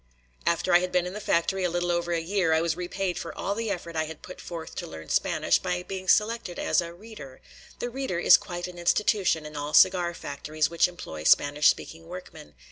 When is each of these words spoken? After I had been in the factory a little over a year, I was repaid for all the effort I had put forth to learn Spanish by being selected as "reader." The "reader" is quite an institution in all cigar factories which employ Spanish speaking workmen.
After 0.47 0.73
I 0.73 0.79
had 0.79 0.91
been 0.91 1.05
in 1.05 1.13
the 1.13 1.21
factory 1.21 1.63
a 1.63 1.69
little 1.69 1.91
over 1.91 2.11
a 2.11 2.19
year, 2.19 2.53
I 2.53 2.61
was 2.61 2.75
repaid 2.75 3.19
for 3.19 3.37
all 3.37 3.53
the 3.53 3.69
effort 3.69 3.95
I 3.95 4.05
had 4.05 4.23
put 4.23 4.41
forth 4.41 4.73
to 4.77 4.87
learn 4.87 5.09
Spanish 5.09 5.59
by 5.59 5.83
being 5.83 6.07
selected 6.09 6.57
as 6.57 6.81
"reader." 6.81 7.39
The 7.77 7.91
"reader" 7.91 8.17
is 8.17 8.35
quite 8.35 8.65
an 8.67 8.79
institution 8.79 9.45
in 9.45 9.55
all 9.55 9.75
cigar 9.75 10.15
factories 10.15 10.71
which 10.71 10.87
employ 10.87 11.21
Spanish 11.25 11.67
speaking 11.67 12.07
workmen. 12.07 12.55